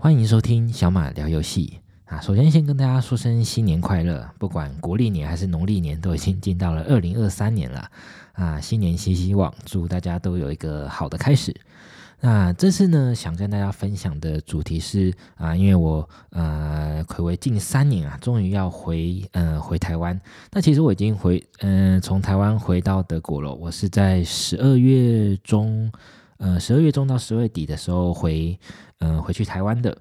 [0.00, 2.20] 欢迎收听小马聊游戏啊！
[2.20, 7.90] 首先先跟大家说声新年快乐，不管国历年还是农历年，都已经进到了二零二三年了
[8.34, 8.60] 啊！
[8.60, 11.52] 新年新希望，祝大家都有一个好的开始。
[12.20, 20.18] 那这次呢，想跟大家分享的主题是啊，因为我呃睽违近三年啊，终于要回呃回台湾。
[20.52, 25.90] 那其实我已经回嗯、呃、从台湾回到德国了，我是在十二月中。
[26.38, 28.58] 呃，十二月中到十二月底的时候回，
[28.98, 29.96] 嗯，回去台湾的。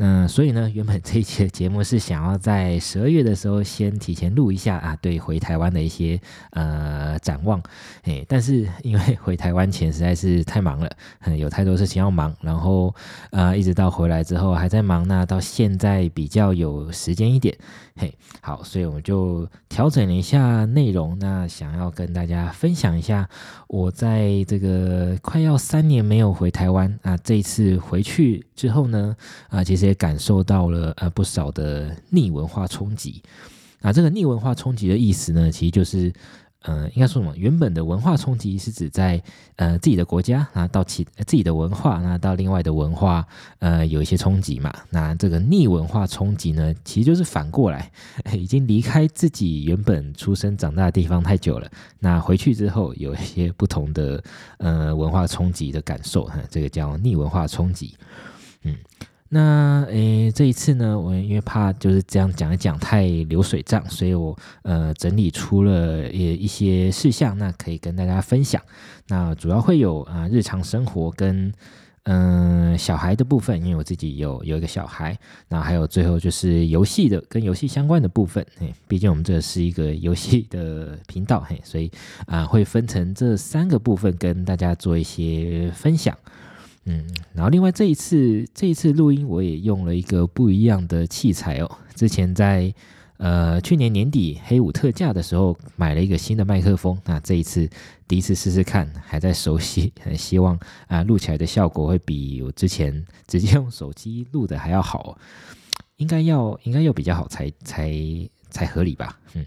[0.00, 7.60] 那所以呢，原本这一期的节目是想要在十二月的时候先提前录一下啊，对回台湾的一些呃展望，
[8.04, 10.88] 哎，但是因为回台湾前实在是太忙了，
[11.36, 12.94] 有太多事情要忙，然后
[13.32, 17.58] 呃一直到回来之后还在忙，那到现在比较有时间一点，
[17.96, 23.28] 嘿，好，所以我们就调整了一下内容，那想要跟大家分享一下
[23.66, 29.16] 我在这个快要三年没有回台湾啊，这一次回去之后呢，
[29.48, 29.87] 啊，其实。
[29.88, 33.22] 也感受到了呃不少的逆文化冲击，
[33.80, 36.12] 啊，这个逆文化冲击的意思呢，其实就是
[36.62, 37.34] 呃应该说什么？
[37.36, 39.22] 原本的文化冲击是指在
[39.56, 43.26] 呃自己的国家啊到其自己的文化，那到另外的文化
[43.60, 44.74] 呃有一些冲击嘛。
[44.90, 47.90] 那这个逆文化冲击呢，其实就是反过来，
[48.36, 54.22] 已经离开自己原本出生长大的地方太久了，那回去之后有一些不同的
[54.58, 57.94] 呃文化冲击的感受，哈，这个叫逆文化冲击，
[58.64, 58.76] 嗯。
[59.28, 68.60] 那诶，这一次呢，我因为怕就是这样讲一讲太流水账，所以我呃整理出了一一些事项，那可以跟大家分享。
[69.08, 71.52] 那主要会有啊日常生活跟
[72.10, 78.42] 嗯、小孩的部分，因为我自己有有一个小孩，那还有最后就是游戏的跟游戏相关的部分。
[78.58, 81.90] 嘿，毕竟我们这是一个游戏的频道，嘿，所以
[82.24, 86.16] 啊会分成这三个部分跟大家做一些分享。
[86.84, 91.70] 嗯，然后另外这一次这一次录音，我也用了一个不一样的器材哦。
[91.94, 92.72] 之前在
[93.18, 97.68] 呃去年年底黑五特价的时候买了一个新的麦克风，那这一次
[98.06, 105.18] 第一次试试看，还在熟悉，很 希望啊录起来的效果会比我之前直接用手机录的还要好，
[105.96, 107.92] 应该要应该要比较好才才
[108.48, 109.18] 才合理吧？
[109.34, 109.44] 嗯。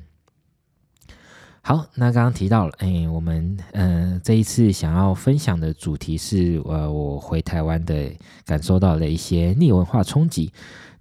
[1.63, 8.11] 好，那刚刚提到了，哎，我们呃这一次想要分享的主题是，呃，我回台湾的
[8.45, 10.51] 感受到了一些逆文化冲击。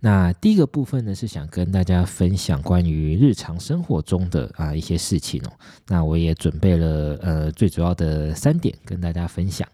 [0.01, 5.53] 那第一个部分呢，是想跟大家分享关于日常生活中的啊一些事情哦。
[5.89, 9.67] 那我也准备了呃最主要的三点跟大家分享。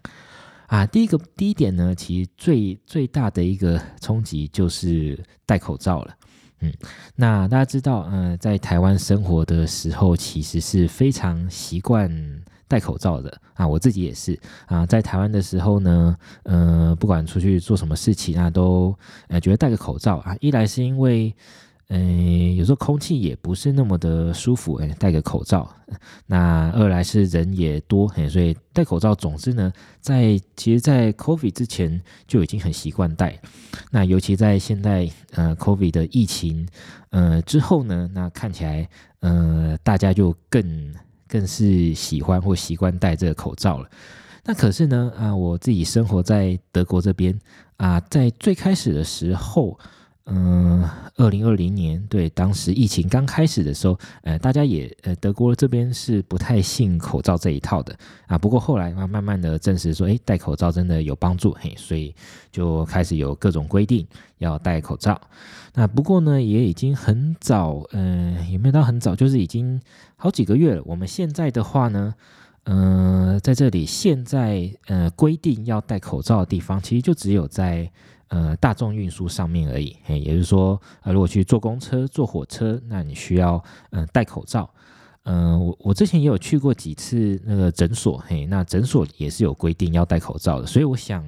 [0.67, 6.16] 啊，第一个第一点呢，其实最最大的一个冲击就是戴口罩了。
[6.59, 6.73] 嗯，
[7.15, 12.09] 那大家知道，嗯，在台湾生活的时候，其实是非常习惯
[12.67, 13.67] 戴口罩的啊。
[13.67, 18.95] 我自己也是啊，在台湾的时候呢，嗯，不管出去做什么事情啊，都
[19.27, 21.35] 呃觉得戴个口罩啊，一来是因为。
[21.89, 25.73] 嗯，有时候空气也不是那么的舒服，哎，戴个口罩。
[26.27, 29.15] 那二来是人也多，哎，所以戴口罩。
[29.15, 29.71] 总之呢，
[30.01, 33.39] 在其实，在 COVID 之前就已经很习惯戴。
[33.89, 36.67] 那尤其在现在呃 COVID 的疫情
[37.11, 38.89] 呃之后呢，那看起来
[39.21, 40.93] 呃大家就更
[41.25, 43.89] 更是喜欢或习惯戴这个口罩了。
[44.43, 47.39] 那可是呢啊，我自己生活在德国这边
[47.77, 49.79] 啊，在最开始的时候。
[50.29, 50.83] 嗯，
[51.15, 58.37] 二零二零年，对，当时疫情刚开始的时候，呃，大家也，呃，德国这边是不太信口罩这一套的啊。
[58.37, 62.13] 不过后来慢，慢慢的证实说，诶，戴口罩真的有帮助，嘿，所以
[62.51, 64.05] 就开始有各种规定
[64.39, 65.17] 要戴口罩。
[65.73, 69.79] 那不过呢，也已经很早，嗯、呃，也没有到很早，就是已经
[70.17, 70.81] 好几个月了。
[70.85, 72.13] 我们现在的话呢，
[72.65, 77.89] 嗯、在这里现在，呃，规定要戴口罩的地方，其实就只有在。
[78.29, 84.69] 呃，大众运输上面而已，嘿，也就是说，呃，如果去坐公车、坐火车，那你需要嗯、戴口罩。
[85.23, 91.25] 嗯、我我之前也有去过几次那个诊所，嘿，那诊所也是有规定要戴口罩的，所以我想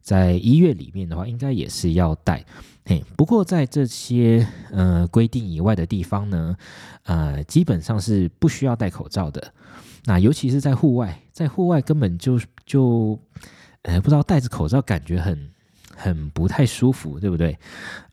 [0.00, 2.44] 在医院里面的话，应该也是要戴。
[2.84, 6.56] 嘿，不过在这些呃规定以外的地方呢，
[7.04, 9.52] 呃，基本上是不需要戴口罩的。
[10.04, 13.18] 那尤其是在户外，在户外根本就就
[13.82, 15.50] 呃不知道戴着口罩感觉很。
[15.96, 17.58] 很不太舒服，对不对？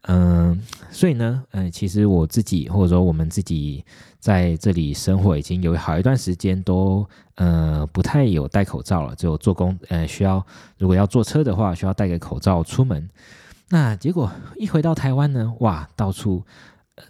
[0.04, 0.60] 嗯，
[0.90, 3.84] 所以呢，嗯，其实我自己或者说我们自己
[4.20, 9.16] 在这里生活已经有好一段时间，都呃不太有戴口罩了。
[9.16, 10.46] 就做工，呃，需要
[10.78, 13.10] 如果要坐车的话，需要戴个口罩出门。
[13.70, 16.44] 那结果一回到台湾呢，哇，到处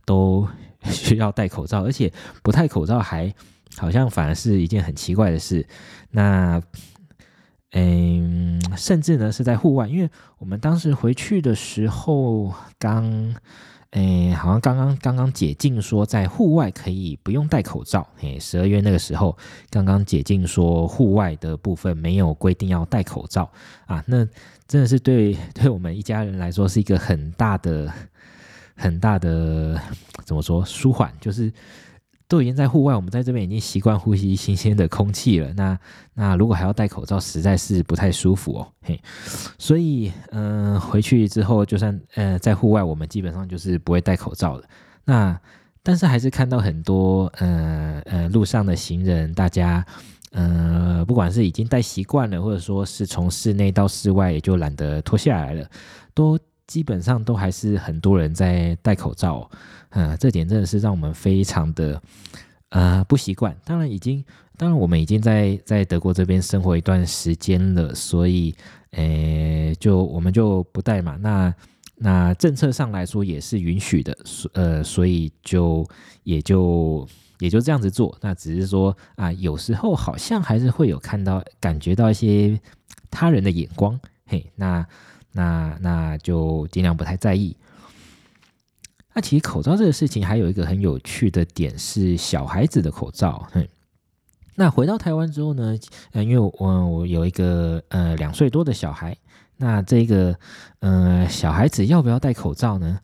[0.05, 0.47] 都
[0.83, 2.11] 需要戴口罩，而且
[2.41, 3.33] 不戴口罩还
[3.75, 5.67] 好像反而是一件很奇怪的事。
[6.11, 6.61] 那
[7.73, 10.09] 嗯，甚至呢是在户外，因为
[10.39, 13.35] 我们当时回去的时候刚。
[13.95, 18.07] 诶，好像刚刚刚刚解禁说在户外可以不用戴口罩。
[18.21, 19.37] 诶，十二月那个时候
[19.69, 23.47] 刚刚解禁说户外的部分没有规定要戴口罩
[23.85, 24.27] 啊，那
[24.67, 27.93] 真的是对 对我们一家人来说是一个很大的
[28.75, 29.79] 很大的
[30.25, 31.53] 怎么说舒缓，就是。
[32.33, 35.53] 都已经在户外，我们在这边已经习惯呼吸新鲜的空气了。
[35.53, 35.77] 那
[36.15, 38.67] 那如果还要戴口罩，实在是不太舒服哦。
[38.81, 38.99] 嘿，
[39.59, 44.67] 所以嗯、回去之后，就算呃在户外，我们基本上就是不会戴口罩的。
[45.05, 45.39] 那
[45.83, 49.85] 但是还是看到很多呃呃路上的行人，大家
[50.31, 55.69] 呃不管是已经戴习惯了，或者说是从室内到室外也就懒得脱下来了，
[56.15, 56.39] 都
[56.73, 59.47] 基本上都还是很多人在戴口罩。
[59.89, 62.01] 嗯，这点真的是让我们非常的
[62.69, 63.55] 呃不习惯。
[63.63, 64.25] 当然已经，
[64.57, 68.55] 当然我们已经在在德国这边生活一段时间了，所以
[68.89, 71.15] 呃，就我们就不戴嘛。
[71.21, 71.53] 那
[71.97, 75.87] 那政策上来说也是允许的，所呃，所以就
[76.23, 78.17] 也就也就这样子做。
[78.19, 82.59] 那只是说啊，有时候好像还是会有看到感觉到一些
[83.11, 84.83] 他人的眼光，嘿，那
[85.33, 87.55] 那那就尽量不太在意。
[89.13, 93.45] 那其实口罩这个事情还有一个很有趣的点是小孩子的口罩。
[93.53, 93.67] 嗯，
[94.55, 95.77] 那回到台湾之后呢，
[96.13, 99.15] 呃，因为我我有一个呃两岁多的小孩，
[99.57, 100.35] 那这个
[100.79, 102.99] 呃小孩子要不要戴口罩呢？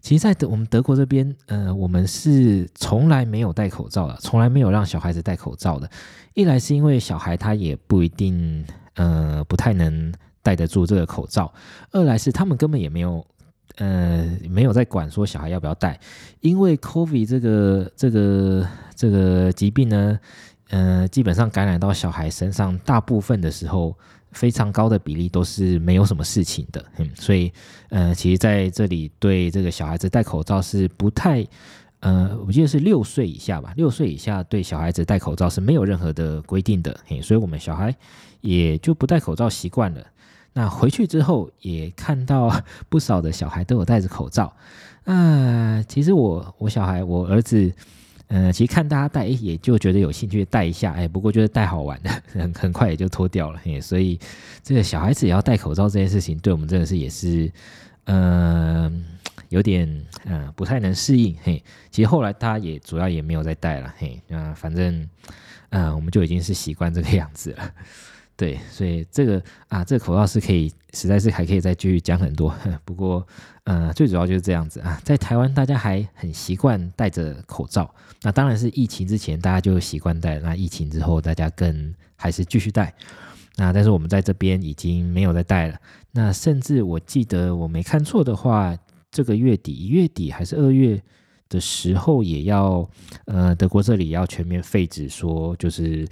[0.00, 5.88] 其实，在德我们德国这边，呃，我们是从来没有戴口罩的，从来没有让小孩子戴口罩的。
[6.34, 8.66] 一来是因为小孩他也不一定
[8.96, 10.12] 呃不太能
[10.44, 11.52] 戴得住这个口罩，
[11.90, 13.26] 二来是他们根本也没有。
[13.78, 15.98] 呃，没有在管说小孩要不要戴，
[16.38, 20.20] 因为 COVID 这个这个这个疾病呢，
[20.68, 23.92] 呃，基本上感染到小孩身上，大部分的时候
[24.30, 27.52] 非常高的比例都是没有什么事情的，嗯，所以
[27.88, 31.44] 呃，其实在这里对这个小孩子戴口罩是不太，
[31.98, 37.92] 呃，我记得是六岁以下吧，六岁以下对小孩子戴口罩是没有任何的规定的，嘿，所以我们小孩
[38.40, 40.00] 也就不戴口罩习惯了。
[40.56, 42.48] 那回去之后也看到
[42.88, 44.54] 不少的小孩都有戴着口罩，
[45.04, 47.70] 啊，其实我我小孩我儿子，
[48.28, 54.18] 嗯、其实看大家戴，也就觉得有兴趣戴一下，哎，不过就是戴好玩的， 很很快也就脱掉了，嘿，所以
[54.62, 57.52] 这个小孩子也要戴口罩这件事情，对我们真的是也是，
[58.04, 59.04] 嗯、
[59.48, 59.88] 有点
[60.24, 61.60] 嗯、不太能适应，嘿，
[61.90, 65.08] 其实后来他也主要也没有再戴了，嘿，啊，反正
[65.70, 67.70] 嗯、我们就已经是习惯这个样子了。
[68.36, 72.52] 对，所以这个啊，这个口罩是可以，实在是还可以再继续讲很多。
[72.84, 73.24] 不过，
[73.62, 77.88] 呃，最主要就是这样子啊，在台湾大家还很习惯戴着口罩。
[78.22, 82.92] 那当然是疫情之前大家就习惯戴，那疫情之后大家更还是继续戴。
[83.54, 85.78] 那但是我们在这边已经没有再戴了。
[86.10, 88.76] 那甚至我记得我没看错的话，
[89.12, 91.00] 这个月底一月底还是二月
[91.48, 92.90] 的时候，也要
[93.26, 96.04] 呃德国这里要全面废止，说就是。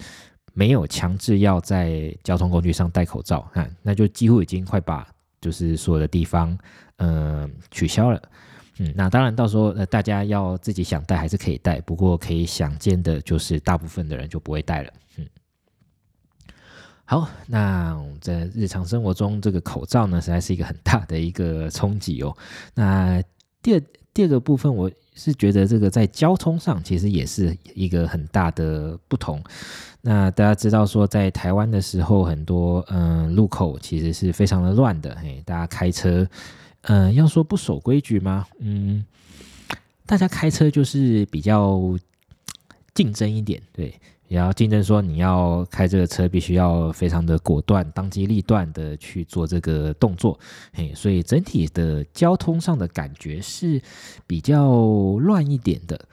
[0.53, 5.07] 没有强制要在交通工具上戴口罩，那那就几乎已经快把
[5.41, 6.57] 就是所有的地方
[6.97, 8.21] 嗯、取消了，
[8.77, 15.27] 嗯，那当然到时候呃大家要自己想戴还是可以戴，不过可以想见的就是大部分的人就不会戴了，嗯。
[17.03, 22.37] 好，那在日常生活中这个口罩呢，实在是一个很大的一个冲击哦。
[22.73, 23.21] 那
[23.61, 23.81] 第二
[24.13, 29.41] 第二个部分，我是觉得这个在交通上其实也是一个很大的不同。
[30.01, 36.27] 那大家知道说，在台湾的时候，很多嗯路口其实是非常的乱的，嘿，大家开车，
[36.81, 38.45] 嗯，要说不守规矩吗？
[38.59, 39.05] 嗯，
[40.05, 41.79] 大家开车就是比较
[42.93, 43.97] 竞争一点，对，
[44.33, 50.39] 也要竞争说你要开这个车，必须要非常的果断、当机立断的去做这个动作，
[50.73, 53.79] 嘿，所以整体的交通上的感觉是
[54.25, 54.73] 比较
[55.19, 56.07] 乱一点的。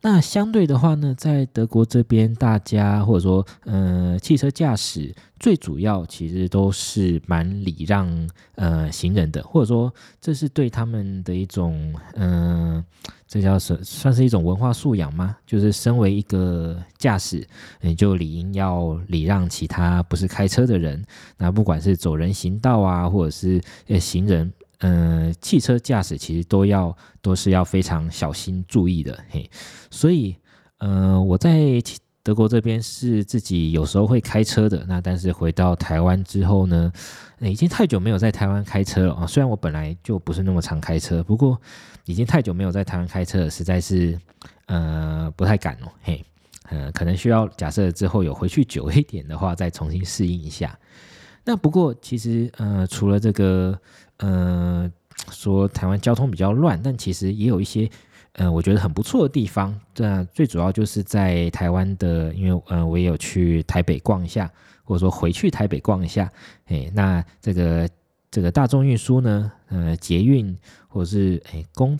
[0.00, 8.08] 那相对的话呢，在德国这边，大家或者说，呃，汽车驾驶最主要其实都是蛮礼让
[8.54, 12.82] 呃行人的，或者说这是对他们的一种，嗯、
[13.26, 15.36] 这叫什算是一种文化素养吗？
[15.44, 17.44] 就是身为一个驾驶，
[17.80, 21.04] 你就理应要礼让其他不是开车的人，
[21.36, 24.52] 那不管是走人行道啊，或者是呃行人。
[24.80, 29.50] 嗯、汽车驾驶其实都要都是要非常小心注意的，嘿，
[29.90, 30.36] 所以，
[30.78, 31.82] 呃，我在
[32.22, 36.92] 德国这边是自己有时候会开车的，那但是回到台湾之后呢，
[37.40, 39.26] 已经太久没有在台湾开车了啊。
[39.26, 41.58] 虽然我本来就不是那么常开车，不过
[42.04, 44.18] 已经太久没有在台湾开车了，实在是
[44.66, 46.22] 呃不太敢哦，嘿，
[46.68, 50.78] 呃，可能需要假设之后有回去久一点的话，再重新适应一下。
[51.44, 53.78] 那不过其实呃，除了这个
[54.18, 54.90] 嗯，
[55.30, 57.88] 说台湾交通比较乱，但其实也有一些
[58.32, 59.78] 呃，我觉得很不错的地方。
[59.94, 64.50] 这最主要就是在台湾的，因为呃，我也有去台北逛一下，
[64.84, 66.30] 或者说回去台北逛一下。
[66.66, 67.88] 哎，那这个
[68.30, 70.56] 这个大众运输呢，呃，捷运
[70.88, 71.98] 或者是哎公。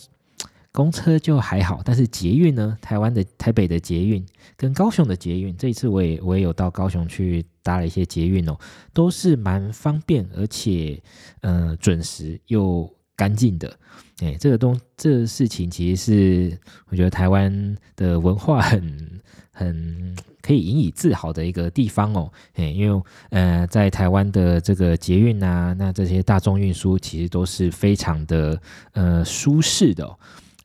[0.70, 2.76] 公车就还好，但是捷运呢？
[2.80, 4.24] 台湾的台北的捷运
[4.56, 8.56] 跟高雄的捷运，这一次我也我也有到高雄去搭了一些捷运哦，
[8.92, 11.02] 都是蛮方便，而且
[11.40, 13.76] 呃准时又干净的。
[14.20, 16.58] 哎，这个东这个事情其实是
[16.88, 19.20] 我觉得台湾的文化很
[19.50, 22.30] 很可以引以自豪的一个地方哦。
[22.54, 28.60] 哎，因为呃在台湾的这个捷运啊，那这些大众运输其实都是非常的
[28.92, 30.16] 呃舒适的哦。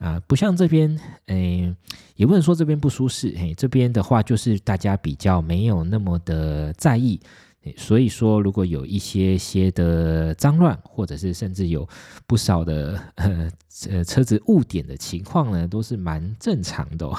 [0.03, 1.73] 啊，不像这边，诶，
[2.17, 7.17] 也不能说这边不舒适，嘿，这边的话就是大家比较没有那么的在意，
[7.77, 11.87] 所以说如果有一些些的脏乱，或者是甚至有
[12.27, 13.49] 不少的呃
[13.89, 17.17] 呃车子误点的情况呢，都是蛮正常的哦，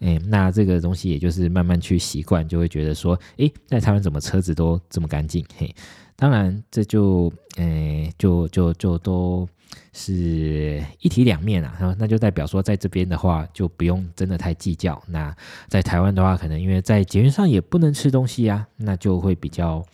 [0.00, 5.72] 诶，那这个东西也就是慢慢去习惯，就会觉得说，诶，在台湾怎么车子都这么干净，嘿，
[6.16, 9.48] 当然这就，诶，就就就都。
[9.92, 15.00] 是一体两面啊，那就代表说，在这边的话就不用真的太计较。
[15.06, 15.34] 那
[15.68, 19.84] 在台湾的话，可能因为在捷运上也不能吃东西啊，那就会比较，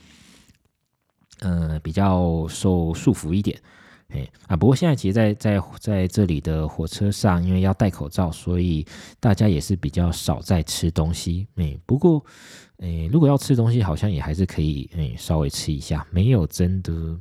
[1.40, 3.60] 呃，比较受束缚一点。
[4.08, 8.84] 哎啊，不过现在其实在，在在在这里的火车上，因为要戴口罩，所以
[9.20, 11.46] 大家也是比较少在吃东西。
[11.54, 12.24] 哎，不过，
[12.78, 17.20] 哎，如果要吃东西，好像也还是可以，哎，稍微吃一下，没有真的。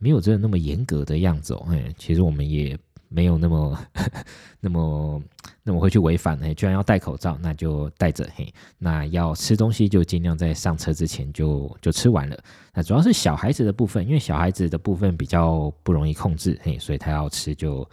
[0.00, 2.76] 没有真的那么严格的样子哦，哎，其实我们也
[3.08, 3.78] 没有那么
[4.60, 5.22] 那么
[5.62, 12.42] 那么会去违反，哎，居然要戴口罩，那就戴着，嘿，那要吃东西就尽量在上车之前就就吃完了。
[12.72, 17.88] 那主要是小孩子的部分，因为小孩子的部分比较不容易控制，嘿，所以他要吃就，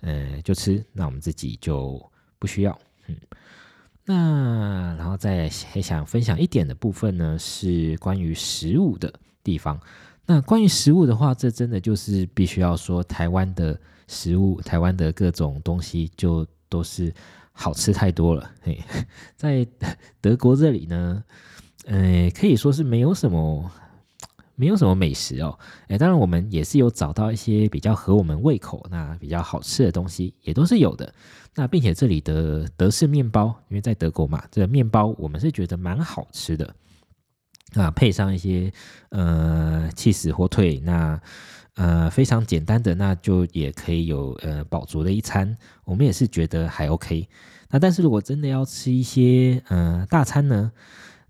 [0.00, 2.04] 嗯，就吃，那我们自己就
[2.40, 2.76] 不需要，
[3.06, 3.16] 嗯，
[4.04, 9.12] 那然后再想分享一点的部分呢，是关于食物的
[9.44, 9.78] 地方。
[10.24, 17.12] 那关于食物的话，这真的就是必须要说，台湾的食物，台湾的各种东西就都是
[17.52, 18.50] 好吃太多了。
[18.62, 18.80] 嘿，
[19.36, 19.66] 在
[20.20, 21.24] 德国这里呢，
[21.86, 23.68] 呃，可以说是没有什么，
[24.54, 25.58] 没有什么美食哦。
[25.88, 31.12] 哎，当然我们也是有找到一些比较合我们胃口、那比较好吃的东西，也都是有的。
[31.54, 36.74] 那并且这里的德式面包，因为在德国嘛，这个面包我们是觉得蛮好吃的。
[37.74, 38.72] 啊，配上一些
[39.10, 41.20] 呃起司火腿，那
[41.74, 45.56] 呃非常简单的，那就也可以有呃饱足的一餐。
[45.84, 47.28] 我们也是觉得还 OK。
[47.70, 50.70] 那但是如果真的要吃一些呃大餐呢，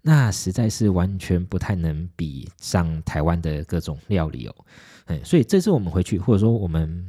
[0.03, 4.55] 那实在是完全不太能比上台湾的各种料理哦。
[5.07, 7.07] 嗯，所以这次我们回去，或者说我们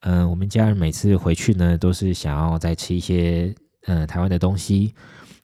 [0.00, 3.52] 嗯、呃、我们家人每次回去呢，都是想要再吃一些
[3.86, 4.94] 呃台湾的东西。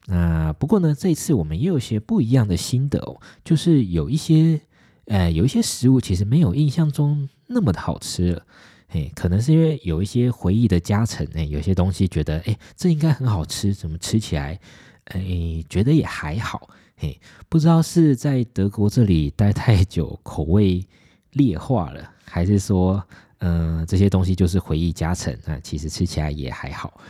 [0.06, 4.61] 那不过呢，这次我们也有些不一样的心得哦，就是有一些，
[5.06, 8.47] 呃，有一些食物其实没有印象中那么的好吃了，
[8.88, 14.59] 嘿，可能是因为有一些回忆的加成，哎，有些东西觉得，哎，这应该很好吃，怎么吃起来，
[15.04, 20.85] 哎，觉得也还好，嘿，不知道是在德国这里待太久，口味
[21.30, 23.00] 劣化了，还是说，
[23.38, 27.00] 嗯、这些东西就是回忆加成，那其实吃起来也还好。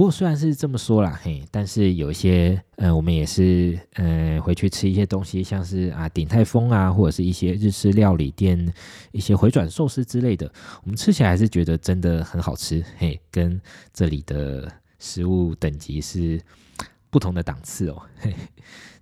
[0.00, 8.72] 不过虽然是这么说啦，嘿，但是有一些，呃，我们也是，呃，回去吃一些东西，像是啊，鼎泰丰啊，或者是一些日式料理店，
[9.12, 10.50] 一些回转寿司之类的，
[10.84, 13.60] 我们吃起来还是觉得真的很好吃，嘿，跟
[13.92, 16.40] 这里的食物等级是
[17.10, 18.34] 不同的档次哦，嘿，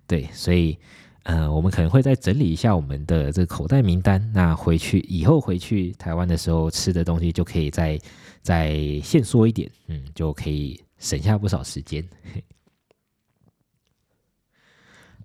[0.05, 0.77] 对，所以，
[1.23, 7.97] 呃，我们可能会再整理一下我们的这个口袋名单，那回去以后回去台湾的时候吃的东西就可以再
[8.41, 10.77] 再限缩一点，嗯，就可以。
[10.99, 12.07] 省下不少时间。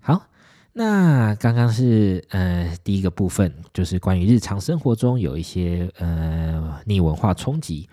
[0.00, 0.26] 好，
[0.72, 7.88] 那刚刚是呃第一个部分，就是关于日常生活中有一些呃逆文化冲击。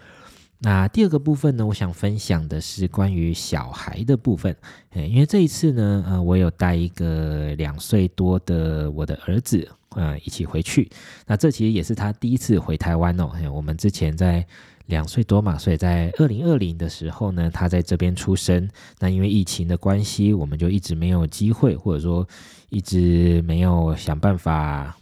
[0.59, 4.55] 那第二个部分呢，我想分享的是关于小孩的部分。
[4.93, 10.87] 因为这一次呢，呃，我有带一个两岁多的我的儿子，呃，一起回去。
[11.25, 13.31] 那这其实也是他第一次回台湾哦。
[13.51, 14.45] 我们之前在。
[14.91, 18.69] 两岁多嘛，所以在二零二零的时候呢，他在这边出生。
[18.99, 22.27] 那因为疫情的关系，我们就一直没有机会，或者说
[22.69, 24.95] 一直没有想办法，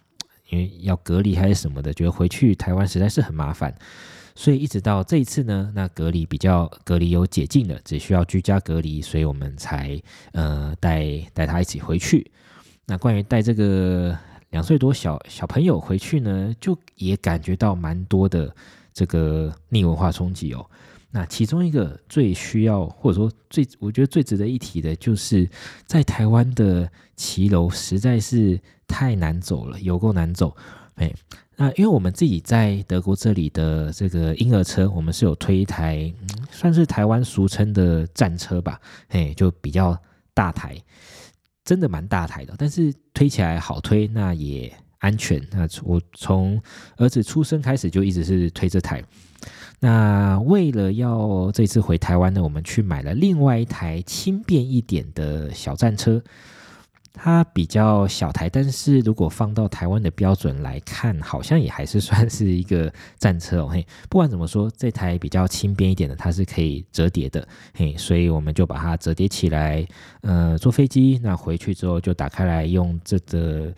[0.49, 3.75] 因为要隔离还是什么的，觉得回去台湾实在是很麻烦。
[4.35, 12.31] 所以一直到这一次呢，那隔离比较隔离有解禁了，只需要居家隔离，所以我们才呃带带他一起回去。
[12.85, 14.17] 那关于带这个
[14.51, 18.55] 两岁多小小朋友回去呢，就也感觉到蛮多的
[18.93, 20.65] 这个逆文化冲击哦。
[21.11, 25.49] 那其中一个最需要，或者说最我觉得最值得一提的，就是
[25.85, 30.55] 在台湾的骑楼实在是太难走了，有够难走。
[30.95, 31.11] 哎，
[31.55, 36.13] 那因为我们自己在德国这里的这个婴儿车，我们是有推一台，
[36.51, 39.97] 算是台湾俗称的战车吧，哎，就比较
[40.33, 40.77] 大台。
[41.65, 45.41] 真的蛮大台的，但是推起来好推，那也安全。
[45.51, 46.61] 那我从
[46.97, 49.03] 儿子出生开始就一直是推这台。
[49.79, 56.21] 那为了要这次回台湾呢，我们去买了另外一台轻便一点的小战车。
[57.13, 63.67] 它比较小台，但是如果放到台湾的标准来看，好像也还是算是一个战车哦。
[63.67, 67.45] 嘿，不管怎么说，这台比较轻便一点的，它是可以折叠的。
[67.73, 69.85] 嘿，所以我们就把它折叠起来，
[70.21, 73.73] 呃，坐飞机，那回去之后就打开来用这个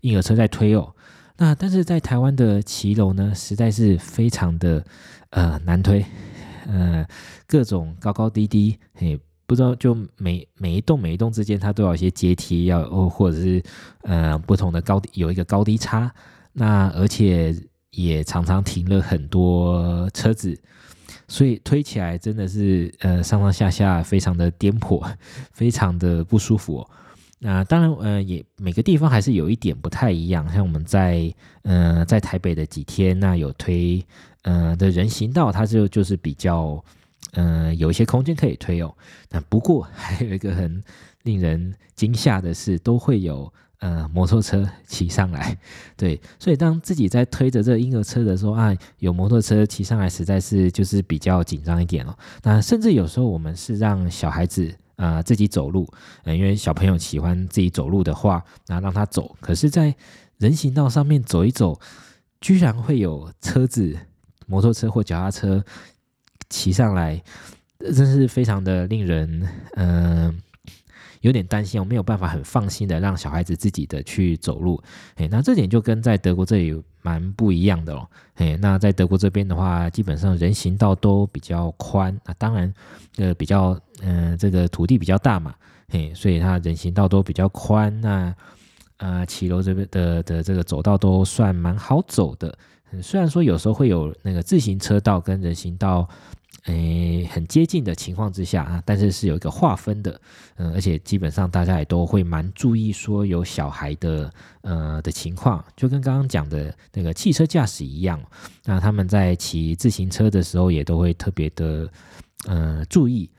[0.00, 0.94] 婴儿车在推哦。
[1.36, 4.84] 那但是在台湾的骑楼呢，实在是非常的
[5.30, 6.04] 呃难推，
[6.66, 7.06] 呃，
[7.46, 9.20] 各种高高低低，嘿。
[9.48, 13.62] 不知道，就每每一栋每一栋之间，它都有一些阶梯，要哦，或者是
[14.02, 16.12] 呃不同的高低，有一个高低差。
[16.52, 17.56] 那而且
[17.92, 20.54] 也常常停了很多车子，
[21.28, 25.02] 所以推起来真的是呃上上下下非常的颠簸，
[25.52, 26.86] 非常的不舒服。
[27.38, 34.04] 那当然呃也每个地方还是有一点不太一样，像我们在呃在台北的几天，那有推
[34.42, 36.84] 呃的人行道，它就就是比较。
[37.32, 38.94] 嗯、有一些空间可以推哦。
[39.30, 40.82] 那不过 还有一个很
[41.22, 45.56] 令人惊吓的是，都会有呃摩托车骑上来。
[45.96, 52.16] 对，所以当自己在推着这婴儿车的时候啊，有摩托车骑上来，实在是就是比较紧张一点哦。
[52.42, 55.86] 那甚至有时候我们是让小孩子啊、自己走路，
[56.24, 59.36] 呃，因为小朋友喜欢自己走路的话，那让他走。
[59.40, 59.94] 可是，在
[60.38, 61.78] 人行道上面走一走，
[62.40, 63.96] 居然会有车子、
[64.46, 65.64] 摩托车或脚踏车。
[66.50, 67.22] 骑上来，
[67.78, 70.40] 真是非常的令人嗯、
[71.20, 74.82] 有点担心，我没有办法很放心的让小孩子自己的去走路。
[75.16, 78.08] 哎，那这点就跟在德国这里蛮不一样的哦。
[78.36, 82.72] 哎，那在德国这边的话，基本上人行道都比较宽，啊当然
[83.16, 85.54] 呃比较嗯、呃、这个土地比较大嘛，
[85.88, 88.00] 嘿，所以它人行道都比较宽。
[88.00, 88.34] 那
[88.96, 92.56] 呃骑楼这边的的，的这个走道都算蛮好走的。
[93.02, 96.08] 虽然说有时候会有那个自行车道跟人行道。
[96.64, 100.20] 诶，很接近的情况之下啊，但是是有一个划分的，
[100.56, 104.30] 嗯，而且基本上大家也都会蛮注意说有小孩的
[104.62, 108.20] 呃的情况，就跟刚刚讲的那个汽车驾驶一样，
[108.64, 111.88] 那他们在骑自行车的时候也都会特别的
[112.46, 113.30] 呃注意。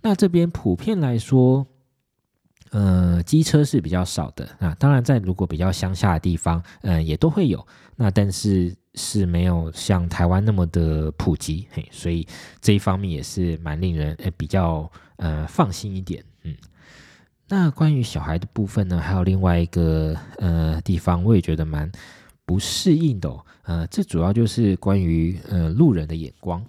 [0.00, 1.66] 那这边普遍来说，
[2.70, 8.76] 呃，机车是比较少的啊，当然在如果比较乡下的地方，嗯、呃，也都会有，那但是。
[8.94, 12.26] 是没有像台湾那么的普及，嘿，所以
[12.60, 16.54] 这一方面也是蛮令人诶比较呃放心一点，嗯。
[17.48, 21.90] 那关于小孩的部分呢，还有另外一个呃地方，我也觉得蛮
[22.46, 26.64] 不适应的哦，呃，这主要就是关于呃路人的眼光。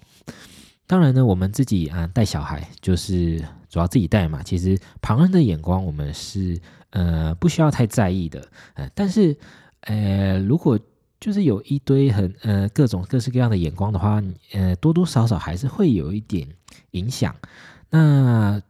[0.85, 6.59] 当然呢，我们自己啊带小孩，就是主要自己带嘛，其实旁人的眼光我们是
[6.89, 9.35] 呃不需要太在意的，呃，但是
[9.81, 10.77] 呃如果
[11.23, 16.45] 就是有一堆很呃各种各式各样的眼光的话，呃多多少少还是会有一点
[16.91, 17.33] 影响。
[17.89, 18.61] 那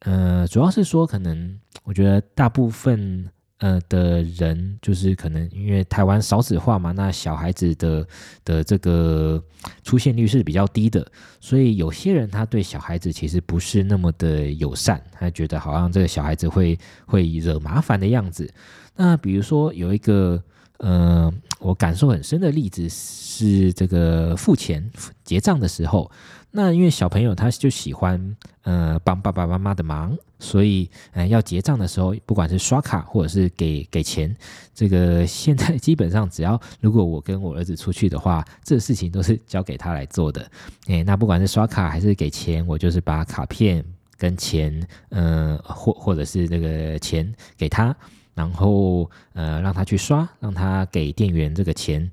[0.00, 3.26] 呃主要是说，可能我觉得大部分
[3.60, 8.06] 呃的人，就是可能因为台湾少子化嘛，那小孩子的
[8.44, 9.42] 的这个
[9.82, 18.52] 出现率是比较低的，所以有些人他对小孩子其实不是那么的友善，他觉得好像这个小孩子会会惹麻烦的样子。
[18.96, 20.42] 那比如说有一个。
[20.82, 24.90] 呃，我感受很深的例子是这个付钱
[25.22, 26.10] 结账的时候，
[26.50, 34.34] 那因为小朋友他就喜欢呃帮爸爸妈妈的忙，所以呃要结账的时候，不管是刷卡或者是给给钱，
[34.74, 40.50] 这个现在基本上只要如果我跟我儿子出去的话，这事情都是交给他来做的。
[40.86, 43.84] 诶，那不管是刷卡还是给钱，我就是把卡片
[44.16, 47.94] 跟钱，呃或或者是那个钱给他。
[48.34, 52.10] 然后呃让他去刷，让他给店员这个钱，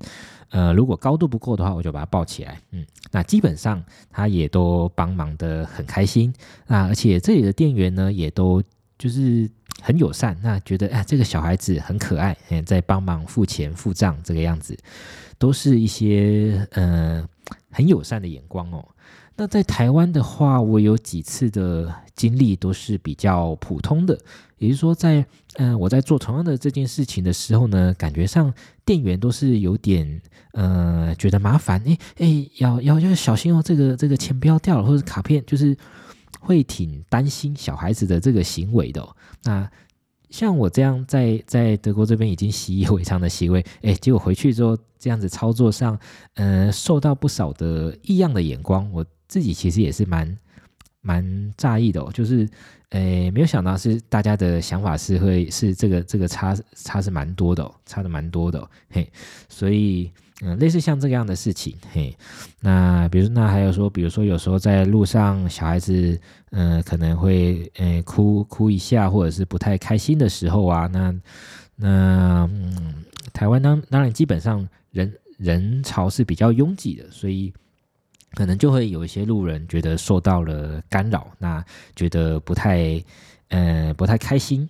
[0.50, 6.32] 呃如果高度不够的话，我就把他抱起来，嗯，那基本上他也都帮忙得很开心，
[6.66, 8.62] 那而且这里的店员呢也都
[8.98, 9.48] 就是
[9.80, 14.76] 很友善，那觉得哎这个小孩子很可爱，在帮忙付钱付账这个样子，
[15.38, 17.26] 都是一些呃
[17.70, 18.86] 很友善的眼光哦。
[19.40, 24.18] 那在台湾的话，我有几次的经历都是比较普通的，
[24.58, 25.24] 也就是说在，
[25.54, 28.52] 嗯我在做同样的这件事情的时候呢，感觉上
[28.84, 30.20] 店员都是有点
[30.54, 35.76] 呃觉得麻烦，诶诶，要要要小心哦，这个这个钱不要掉了，或者卡片就是
[36.40, 39.08] 会挺担心小孩子的这个行为的。
[39.44, 39.70] 那
[40.30, 45.96] 像我这样在在德国这边已经习以为常的行为，诶，结果回去之后这样子操作上，
[46.34, 49.06] 呃，受到不少的异样的眼光，我。
[49.28, 50.38] 自己其实也是蛮
[51.00, 52.48] 蛮讶异的哦，就是，
[52.90, 59.08] 诶，没有想到是大家的想法是会是这个这个差差是蛮多的哦，差的蛮多的哦，嘿，
[59.48, 60.10] 所以
[60.40, 62.16] 嗯，类似像这样的事情，嘿，
[62.60, 71.14] 那比如那还有说，比如说有时候在路上小孩子，嗯，可能会诶哭哭一下，或者是不太开心的时候啊，那
[71.76, 77.52] 那嗯，台湾当当然基本上人人潮是比较拥挤的，所以。
[78.34, 81.64] 可能就会有一些路人觉得受到了干扰，那
[81.96, 83.02] 觉得不太，
[83.48, 84.68] 呃，不太开心。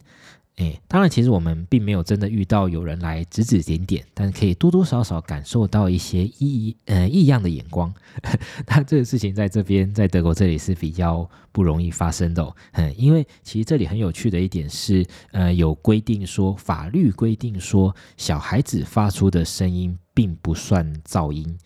[0.57, 7.94] 诶，当然，其实我们并没有真的遇到有人来指指点点，但可以多多少少感受到一些异呃异样的眼光。
[8.66, 12.57] 那这个事情在这边，在德国这里是比较不容易发生的哦。
[12.73, 21.57] 嗯，因为其实这里很有趣的一点是，呃，有规定说，法律规定说，小孩子发出的声音并不算噪音。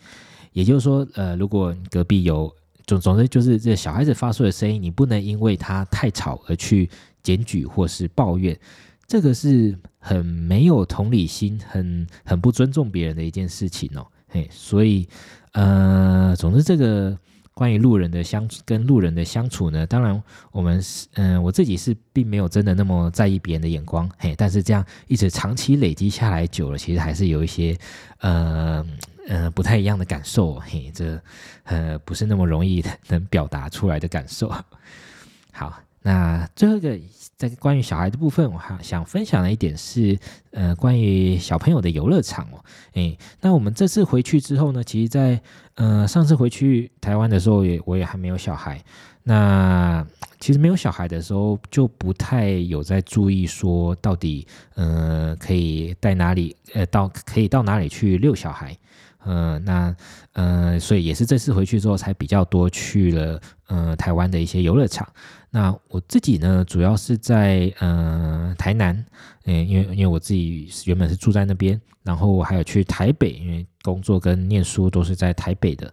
[0.52, 2.54] 也就是说，呃，如果隔壁有
[2.86, 6.90] 总总之就是这小孩子发出的声音，你不能因为他太吵而去
[7.22, 8.58] 检举或是抱怨，
[9.06, 14.06] 这个是很没有同理心、很很不尊重别人的一件事情哦。
[14.28, 15.08] 嘿，所以，
[15.52, 17.16] 呃，总之这个
[17.54, 27.78] 关于路人的相处跟路人的相处呢，当然我们是，嗯、我自己是并没有真的那么在意别人的眼光，嘿，但是这样一直长期累积下来久了，其实还是有一些，
[28.18, 28.84] 呃。
[29.28, 31.20] 呃，不太一样的感受，嘿，这
[31.64, 34.52] 呃不是那么容易能表达出来的感受。
[35.52, 36.98] 好，那最后一个
[37.36, 40.18] 在关于小孩的部分，我还想分享的一点是，
[40.50, 45.40] 呃，关于小朋友的游乐场哦，哎，那我们这次回去之后呢，其实在
[45.74, 48.82] 呃上次回去台湾的时候也，我也还没有小孩。
[49.24, 50.04] 那
[50.40, 58.76] 其实没有小孩的时候，就不太有在注意说到底，呃，可以带哪里，呃，到可以到哪里去遛小孩。
[59.24, 59.94] 呃，那
[60.32, 65.08] 呃，所以也是这次回去之后才比较多去了呃台湾的一些游乐场。
[65.50, 69.04] 那我自己呢，主要是在呃台南，
[69.44, 75.92] 嗯、因为因为我自己原本是住在那边，然后还有去台北，因为工作跟念书都是在台北的，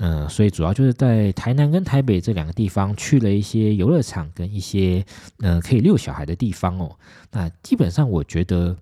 [0.00, 5.04] 呃，所以主要就是在台南跟台北这两个地方去了一些游乐场跟一些
[5.38, 6.98] 呃可以遛小孩的地方哦。
[7.30, 8.76] 那基本上我觉得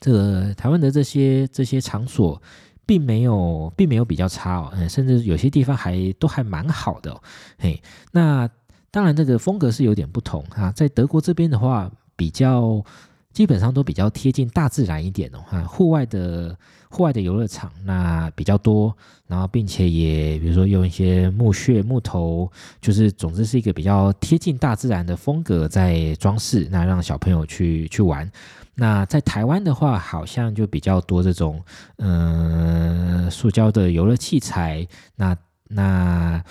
[0.00, 2.42] 这个台湾的这些这些场所。
[2.84, 7.20] 并没有，并没有比较差哦，嗯，甚至有些地方还都还蛮好的，
[7.58, 8.48] 嘿，那
[8.90, 12.84] 当然这个风格是有点不同啊，在德国这边的话，比较
[13.32, 16.56] 基本上都比较贴近大自然一点哦，哈，户外的
[16.90, 18.94] 户外的游乐场那比较多，
[19.26, 22.50] 然后并且也比如说用一些木屑木头，
[22.82, 28.30] 就是总之是一个比较贴近大自然的风格在装饰，那让小朋友去去玩。
[28.74, 31.62] 那在台湾的话，好像就比较多这种，
[31.98, 34.86] 嗯、塑胶的游乐器材。
[35.14, 35.36] 那
[35.68, 36.42] 那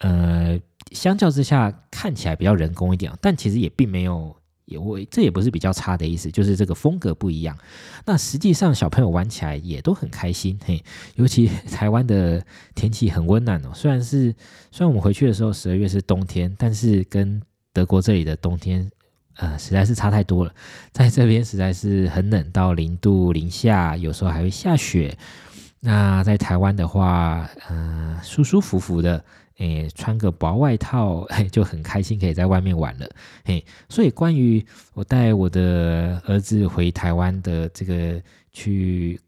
[0.00, 0.58] 呃，
[0.92, 7.56] 相较之下看起来比较人工一点，但其实也并没有，也我这也不是比较差的意思，就是这个风格不一样。
[8.04, 10.82] 那实际上小朋友玩起来也都很开心，嘿，
[11.14, 13.70] 尤其 台湾的天气很温暖哦。
[13.72, 14.34] 虽然是
[14.72, 17.40] 虽然我们回去的时候十二月是冬天，但是跟
[17.72, 18.90] 德国这里的冬天。
[19.38, 20.52] 呃，实在是差太多了，
[20.90, 25.16] 在这边实在是很冷，到零度零下，有时候还会下雪。
[25.78, 29.24] 那在台湾的话，呃，舒舒服服的，
[29.58, 33.08] 诶，穿个薄外套，诶，就很开心，可以在外面玩了。
[33.44, 38.20] 嘿，所以关于我带我的儿子回台湾的这个
[38.52, 39.20] 去，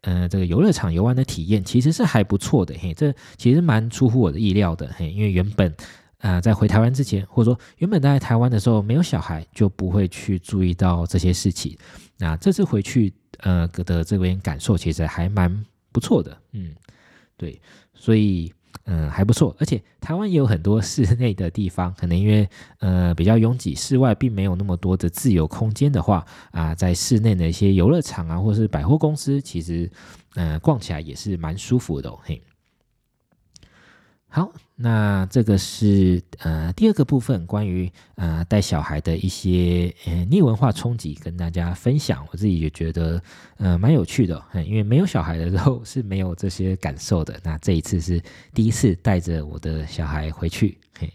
[0.00, 2.74] 呃，这个游乐场游玩的体验，其实是还不错的。
[2.80, 4.90] 嘿，这其实蛮出乎我的意料的。
[4.96, 5.72] 嘿，因为原本。
[6.22, 11.76] 啊、在回台湾之前，或者说原本在台湾的时候没有小孩，就不会去注意到这些事情。
[12.16, 16.72] 那这次回去，呃，的这边感受其实还蛮不错的，嗯，
[17.36, 17.60] 对，
[17.92, 18.54] 所以
[18.84, 19.54] 嗯、还不错。
[19.58, 29.90] 而且台湾也有很多室内的地方，可能因为呃比较拥挤，室外并没有那么多的自由空间的话，啊、在室内的一些游乐场啊，或是百货公司，其实
[30.34, 32.40] 呃逛起来也是蛮舒服的，哦，嘿。
[34.28, 34.50] 好，
[34.82, 42.26] 那这个是呃第二个部分，关于呃带小孩的一些呃逆文化冲击，跟大家分享。
[42.32, 43.22] 我自己也觉得
[43.58, 47.38] 呃蛮有趣的，因为没有小孩的时候是没有这些感受的。
[47.44, 48.20] 那这一次是
[48.52, 50.76] 第一次带着我的小孩回去。
[50.98, 51.12] 嘿，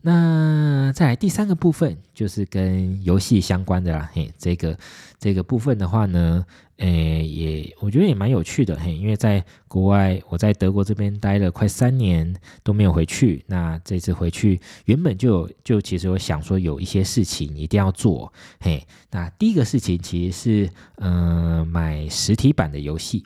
[0.00, 4.10] 那再来第三个部分就是跟游戏相关的啦。
[4.14, 4.78] 嘿，这个
[5.18, 6.46] 这个部分的话呢。
[6.78, 12.34] 诶，也我觉得也蛮有趣的嘿，因为在国外，我在德国这边待了快三年
[12.64, 13.44] 都没有回去。
[13.46, 18.84] 那这次回去，原本就有就其实我想说有一些事情一定要做嘿。
[19.10, 23.24] 那第一个事情其实是嗯、呃、买实体版的游戏。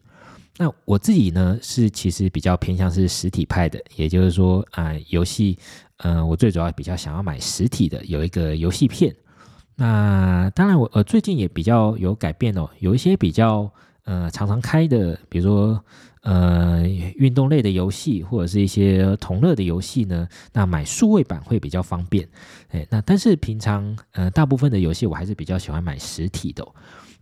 [0.58, 5.56] 那我自己呢是其实比较偏向是实体派的，也就是说啊、游戏
[5.98, 9.14] 嗯、我最主要比较想要买实体的，有一个游戏片。
[9.80, 13.70] 那当然我，我呃最近也比较有改变哦，有一些比较
[14.02, 15.84] 呃常常开的，比如说
[16.22, 22.28] 呃运动类的游戏，或者是一些同乐的游戏呢，那买数位版会比较方便。
[22.70, 26.66] 哎，那但是平常呃大部分的游戏我还是比较喜欢买实体的。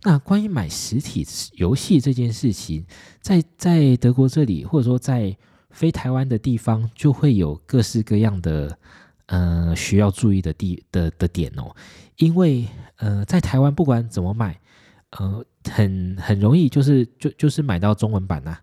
[0.01, 2.83] 那关于买实体游戏这件事情，
[3.21, 5.37] 在在德国这里，或者说在
[5.69, 8.75] 非台湾的地方，就会有各式各样的
[9.27, 11.73] 呃需要注意的地的的点哦。
[12.17, 12.65] 因为
[12.97, 14.59] 呃，在台湾不管怎么买，
[15.11, 18.61] 呃，很很容易就是就就是买到中文版呐、啊，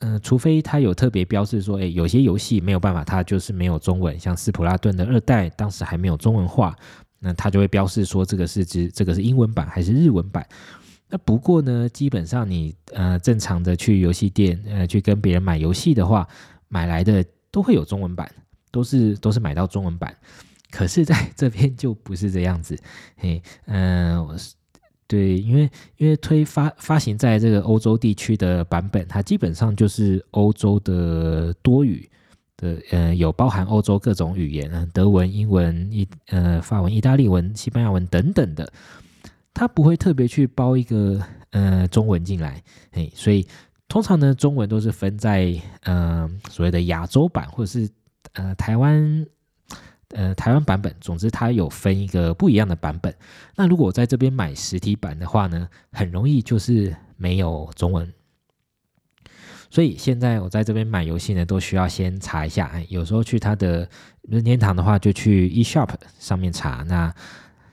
[0.00, 6.76] 呃，除非它有特别标示说，诶，有些游戏没有办法，它就是没有中文，像斯普拉顿的二代当时还没有中文化，
[7.20, 10.46] 那它就会标示说这个是指这个是英文版还是日文版。
[11.08, 16.28] 那不过呢，基本上你呃正常的去游戏店呃去跟别人买游戏的话，
[16.68, 18.30] 买来的都会有中文版，
[18.72, 20.12] 都是都是买到中文版。
[20.72, 22.76] 可是在这边就不是这样子，
[23.16, 24.54] 嘿，嗯、我是
[25.06, 32.10] 对，因为因为推发发行在这个欧洲地区的版本，它基本上就是欧洲的多语
[32.56, 38.72] 的，呃，有包含欧洲各种语言，德文、英文、意呃法文、意大利文、西班牙文等等的，
[39.52, 43.46] 它不会特别去包一个呃中文进来，嘿，所以
[43.88, 45.48] 通常呢，中文都是分在
[45.82, 47.86] 嗯、呃、所谓的亚洲版或者是
[48.32, 49.26] 呃台湾。
[50.14, 53.14] 呃，台湾版本，总之它有分一个不一样的版本。
[53.56, 58.12] 那如果我在这边买实体版的话呢，很容易就是没有中文。
[59.70, 62.70] 所以现在我在这边买游戏呢，都需要先查一下。
[62.90, 63.88] 有时候去它的
[64.28, 66.84] 任天堂的话，就去 eShop 上面查。
[66.86, 67.14] 那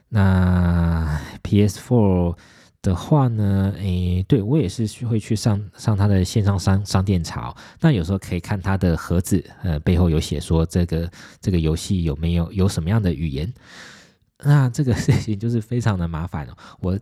[0.08, 2.38] 那 PS4。
[2.82, 11.12] 的话呢，诶，对我也是会去上上他的线上商商店查，那有时候可以看他的盒子，呃，背后有写说这个
[11.42, 13.54] 这个游戏有没有有什么样的语言，
[14.44, 16.56] 那这个 事情就是非常的麻烦哦。
[16.80, 16.98] 我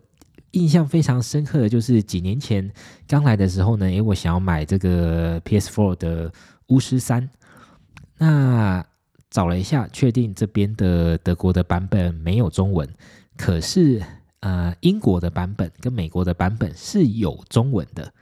[0.52, 2.68] 印象非常深刻的就是几年前
[3.08, 6.34] 刚来的时候呢，诶，我想要买这个 PS4 的
[6.70, 7.30] 巫师三，
[8.18, 8.84] 那
[9.30, 12.90] 找了一下，确定这边的德国的版本没有中文，
[13.38, 14.02] 可是。
[14.42, 18.14] 呃，英国的版本跟美国的版本是有中文的，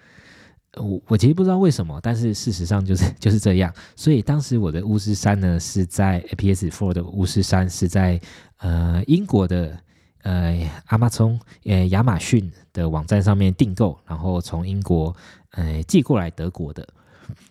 [0.78, 3.73] 我我其实不知道为什么，但是事实上就是 就是这样。
[3.95, 8.19] 所以当时我的巫师三呢是在 PS4 的巫师三是在
[8.60, 9.78] 呃英国的
[10.23, 15.15] 呃阿马逊呃亚马逊的网站上面订购，然后从英国
[15.51, 16.88] 呃寄过来德国的。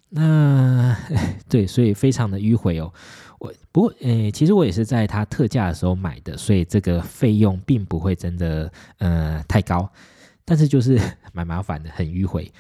[0.09, 0.97] 那
[1.51, 2.93] 对，所以非常的迂回哦。
[3.73, 9.91] 不过，诶，其实我也是在它特价的时候买的，所以这个费用并不会真的，呃，太高，
[10.45, 11.01] 但是就是
[11.33, 12.51] 蛮麻烦的，很迂回。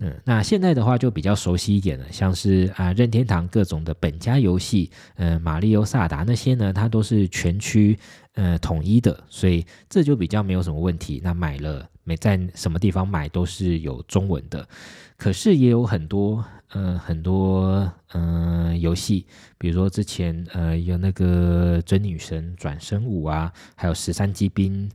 [0.00, 7.98] 嗯，那现在的话就比较熟悉一点了，像是啊任天堂各种的本家游戏，呃，马里奥、萨达那些呢，它都是全区
[8.34, 11.20] 呃统一的，所以这就比较没有什么问题。
[11.22, 14.68] 那买了没在什么地方买都是有中文的，
[15.16, 16.44] 可是也有很多。
[16.70, 19.26] 呃，很多嗯、游戏，
[19.58, 24.90] 比如说之前呃有那个真女神转生五啊，还有十三机兵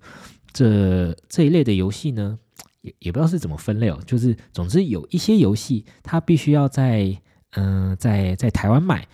[0.51, 2.37] 这这一类的游戏呢，
[2.81, 7.17] 也也不知道是怎么分类哦，就是总之有一些游戏它必须要在
[7.53, 9.07] 嗯、在在台湾买，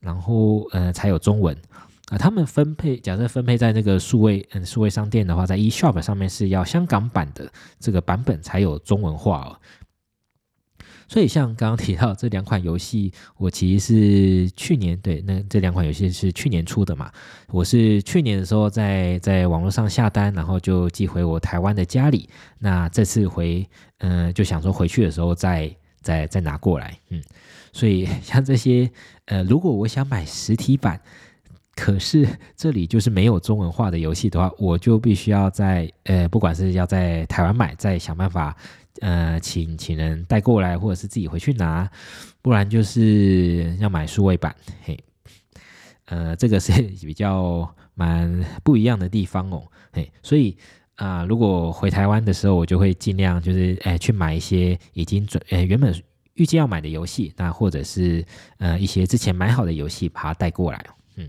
[0.00, 1.56] 然后呃才有中文
[2.08, 7.48] 啊，他们分配假设分配在那个数位嗯数位商店的话，在 eShop 上面是要香港版的
[7.78, 9.60] 这个版本才有中文化哦。
[11.08, 17.10] 所以像刚刚提到这两款游戏，我其实是去年对，那这两款游戏是去年出的嘛。
[17.48, 22.28] 我是去年的时候在在网络上下单，然后就寄回我台湾的家里。
[22.58, 27.22] 那这次回，嗯、就想说回去的时候再再再拿过来，嗯。
[27.72, 28.90] 所以像这些，
[29.26, 30.98] 呃，如果我想买实体版，
[31.74, 38.56] 可是这里就是没有中文化的游戏的话，我就必须要在呃，不管是要在台湾买，再想办法
[39.00, 41.90] 呃，请请人带过来，或者是自己回去拿，
[42.42, 44.54] 不然就是要买数位版。
[44.82, 44.98] 嘿，
[46.06, 46.72] 呃，这个是
[47.06, 49.66] 比较蛮不一样的地方哦。
[49.92, 50.56] 嘿，所以
[50.96, 55.94] 啊、如果回台湾的时候，我就会尽量就是哎去买一些已经准呃原本。
[56.38, 58.22] 预计要买的游戏，那或者是
[58.58, 60.86] 呃一些之前买好的游戏，把它带过来。
[61.14, 61.26] 嗯，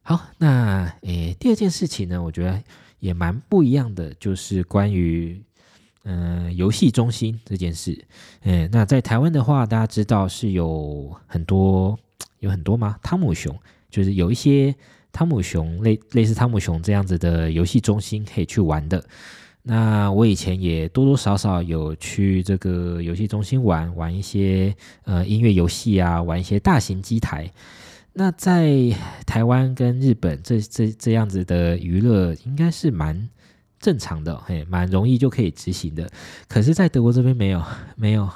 [0.00, 2.64] 好，那诶第二件事情呢，我觉得
[3.00, 5.44] 也蛮不一样的，就是关于
[6.04, 8.04] 嗯、游戏中心这件事。
[8.42, 11.98] 嗯，那在台湾的话，大家知道是有很多
[12.40, 12.96] 有很多吗？
[13.02, 13.58] 汤姆熊
[13.90, 14.74] 就是有一些
[15.12, 19.04] 汤姆熊类类似汤姆熊这样子的游戏中心可以去玩的。
[19.62, 27.50] 那我以前也多多少少有去这个游戏中心玩玩一些呃音乐游戏啊，玩一些大型机台。
[28.12, 33.28] 那在台湾跟日本这这这样子的娱乐应该是蛮
[33.84, 36.08] 正常的，嘿，蛮容易就可以执行的。
[36.48, 37.62] 可是，在德国这边没有
[37.96, 38.26] 没有，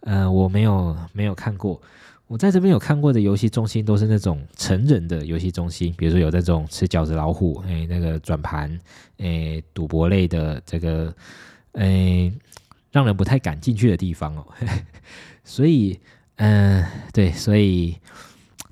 [0.00, 1.80] 呃，我没有没有看过。
[2.26, 8.76] 我在这边有看过的游戏中心都是那种成人的游戏中心，比如说有那种吃饺子老虎，哎，那个转盘，
[9.18, 11.14] 哎，赌博类的这个，
[11.74, 12.32] 哎，
[12.90, 14.44] 让人不太敢进去的地方哦。
[15.44, 16.00] 所以，
[16.36, 17.96] 嗯、对，所以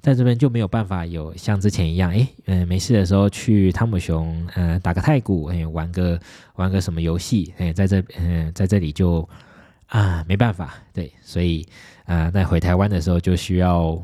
[0.06, 6.20] 在这边就没有办法有像之前一样，哎，嗯、没事的时候去汤姆熊，嗯、打个太鼓，哎，玩个
[6.54, 9.28] 玩个什么游戏，哎，在这，嗯、在这里就
[9.88, 11.66] 啊，没办法，对，所以。
[12.04, 14.00] 啊，在回台湾的时候就需要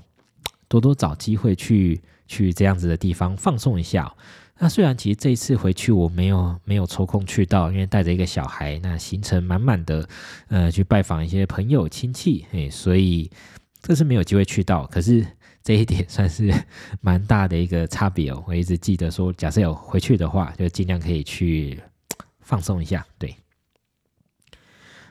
[0.67, 4.12] 多多找机会去去这样子的地方放松一下。
[4.59, 10.09] 那虽然其实这一次回去我没有没有抽空去到，因为带着一个小孩，那行程满满的，
[10.49, 13.31] 呃，去拜访一些朋友亲戚，嘿，所以
[13.81, 14.85] 这是没有机会去到。
[14.88, 15.25] 可是
[15.62, 16.53] 这一点算是
[17.01, 18.44] 蛮大的一个差别哦。
[18.46, 21.81] 我一直记得说，假设有回去的话，就尽量可以去
[22.40, 23.07] 放松一下。
[23.18, 23.35] 对，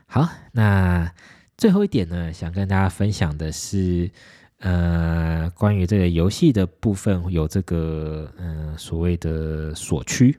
[0.05, 1.11] 好，那。
[1.57, 4.09] 最后一点呢，想跟大家分享的是，
[4.57, 10.35] 呃，关于这个游戏的部分，有这个，呃，所谓的锁区。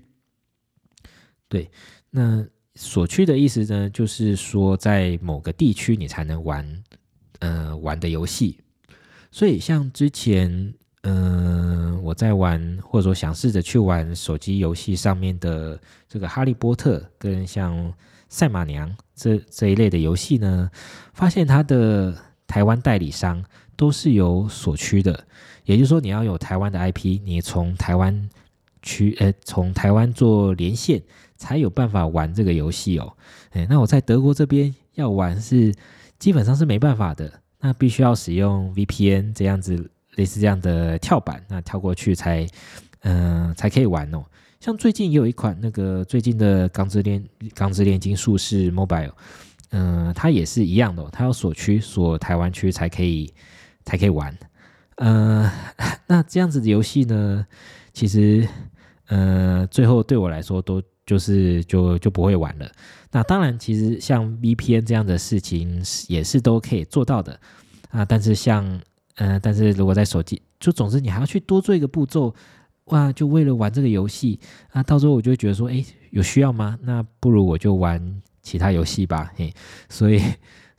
[1.48, 1.70] 对，
[2.10, 2.44] 那
[2.74, 6.82] 锁区的意思呢，就是说在某个地区你才能玩，
[7.38, 8.58] 呃，玩的游戏。
[9.32, 15.76] 所以像之前，嗯、我在玩，或者说想试着去玩手机游戏上面的
[16.08, 17.92] 这个《哈利波特》，跟像。
[18.28, 20.70] 赛马娘这这一类的游戏呢，
[21.12, 22.16] 发现它的
[22.46, 23.44] 台湾代理商
[23.76, 25.26] 都是有所区的，
[25.66, 28.30] 也就是说你要有台湾的 IP，你从台湾
[28.80, 31.02] 区呃从台湾做连线
[31.36, 33.12] 才有办法玩这个游戏哦。
[33.50, 35.74] 哎，那我在德国这边要玩是
[36.18, 42.46] 基本上是没办法的，那必须要使用 VPN 这样子类似这样的跳板，那跳过去才
[43.02, 44.24] 嗯、才可以玩哦。
[44.60, 49.08] 像最近也有一款那个最近的《钢之炼钢之炼金术士 Mobile》，
[49.70, 53.32] 嗯，它也是一样的，它要锁区锁台湾区才可以
[53.84, 54.36] 才可以玩。
[54.96, 55.50] 嗯，
[56.06, 57.46] 那这样子的游戏呢，
[57.92, 58.46] 其实，
[59.06, 62.70] 嗯，最后对我来说都就是就就不会玩了。
[63.10, 67.38] 那当然，其实像 VPN 这样的事情也是都可以做到的
[67.90, 68.04] 啊。
[68.04, 68.80] 但是像，
[69.16, 72.34] 嗯，但是如果在手机，就总之你还要去多做一个步骤。
[72.86, 76.76] 哇，就为了玩这个游戏啊，到时候我就觉得说，哎，有需要吗？
[76.82, 79.32] 那不如我就玩其他游戏吧。
[79.36, 79.54] 嘿，
[79.88, 80.20] 所以，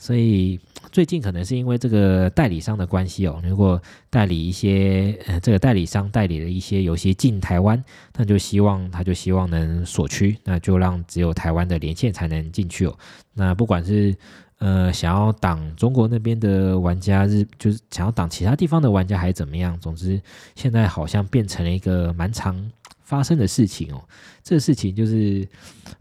[0.03, 0.59] 所以
[0.91, 7.81] 最近可能是因为这个代理商的关系哦，如果代理一些，呃，这个代理商代理的一些游戏进台湾，
[8.17, 12.97] 那就希望他就希望能锁区，那就让只有台湾的连线才能进去哦。
[13.33, 14.13] 那不管是。
[14.59, 19.77] 呃，想要挡中国那边的玩家，日就是想要挡其他地方的玩家，还是怎么样？
[19.77, 20.21] 总之，
[20.55, 22.55] 现在好像变成了一个蛮长
[23.13, 24.03] 发生的事情哦。
[24.41, 25.47] 这个事情就是，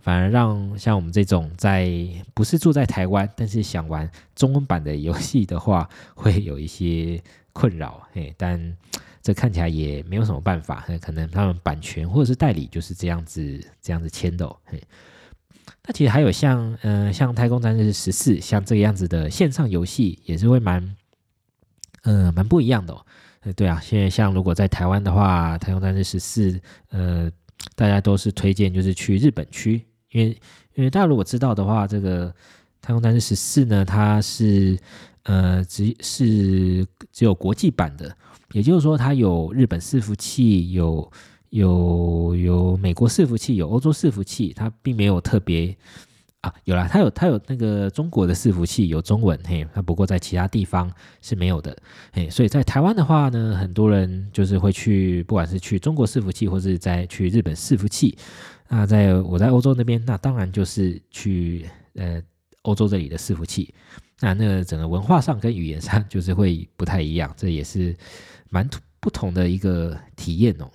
[0.01, 1.93] 反而让像我们这种在
[2.33, 7.23] 不是住在台湾，但是想玩中文版的游戏的话， 会有一些
[7.53, 8.09] 困扰。
[8.15, 8.59] 嘿，但
[9.23, 14.57] 这看起来也没有什么办法，可能他们版权或者是代理就是这样子这样子签的哦。
[14.65, 14.83] 嘿。
[15.85, 20.97] 那其实还有像，嗯、呃，像《太空战士十四》像这个样子的线上游戏，也是会蛮，
[22.13, 23.07] 嗯，蛮不一样的哦。
[23.57, 26.53] 对啊，现在像如果在台湾的话，《太空战士十四》，
[26.91, 27.31] 呃，
[27.75, 30.39] 大家都是推荐就是去日本区，因为
[30.75, 32.29] 因为大家如果知道的话，这个
[32.83, 34.79] 《太空战士十四》呢，它是
[35.23, 38.15] 呃只是只有国际版的，
[38.53, 41.11] 也就是说它有日本伺服器有。
[41.53, 45.77] 有有美国伺服器，有欧洲伺服器，它并没有特别
[46.43, 51.77] 啊，有啦，它有它有那个中国的伺服器有中文，嘿，那不过在其他地方是没有的，
[52.13, 58.19] 嘿，所以在台湾的话呢，很多人就是会去，不管是去中国伺服器，或是在去日本伺服器，
[58.69, 61.65] 那在我在欧洲那边，那当然就是去
[61.95, 62.21] 呃
[62.63, 63.73] 欧洲这里的伺服器，
[64.19, 67.97] 那那个整个文化上跟语言上就是会不太一样，这也是
[68.51, 68.69] 蛮
[68.99, 70.69] 不同的一个体验哦。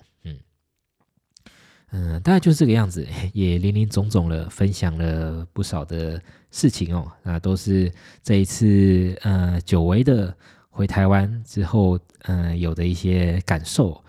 [1.91, 6.21] 嗯，大概就是这个样子，也林林总总的分享了不少的
[6.51, 7.09] 事情哦。
[7.23, 7.89] 那都是
[8.21, 10.35] 这一次呃久违的
[10.69, 14.03] 回台湾之后，嗯、呃，有的一些感受，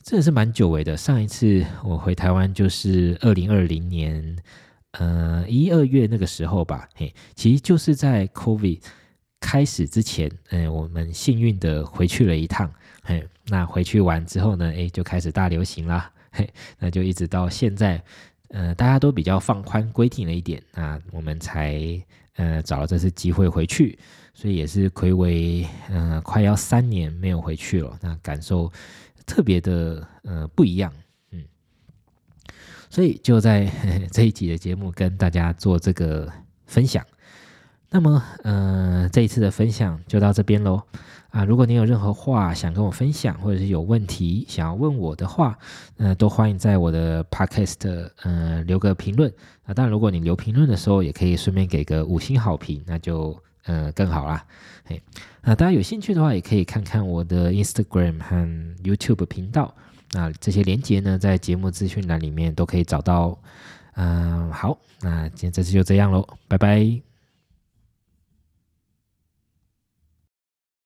[0.00, 0.96] 真的是蛮久违的。
[0.96, 4.36] 上一次我回台湾就是二零二零年，
[4.92, 8.80] 呃一二月那个时候吧，嘿，其实就是在 COVID
[9.40, 12.72] 开始之前，嗯，我们幸运的回去了一趟，
[13.02, 16.12] 嘿，那回去完之后呢，哎，就开始大流行啦。
[16.78, 18.02] 那就一直到现在，
[18.48, 21.80] 呃，大家都比较放宽规定了一点，那我们才
[22.36, 23.98] 呃找了这次机会回去，
[24.32, 28.72] 所以也是睽违呃快要三年没有回去了，那感受
[29.26, 30.92] 特别的呃不一样，
[31.30, 31.44] 嗯，
[32.90, 33.70] 所以就在
[34.12, 36.32] 这一集的节目跟大家做这个
[36.66, 37.04] 分享，
[37.90, 40.82] 那么呃这一次的分享就到这边喽。
[41.34, 45.58] 啊，如果你有任何话想跟我分享，或者是有问题想要问我的话，
[45.96, 49.28] 呃，都欢迎在我的 podcast 呃留个评论。
[49.64, 54.46] 啊，当然，如果你留评论的时候，也可以顺便给个五星好评，那就呃更好啦。
[54.84, 55.02] 嘿，
[55.42, 58.36] 那大家有兴趣的话，也可以看看我的 Instagram 和
[58.84, 59.74] YouTube 频道。
[60.12, 63.36] 那这些连接呢，在节目资讯栏里面都可以找到。
[63.96, 67.13] 嗯、好，那今天这次就这样喽，拜拜。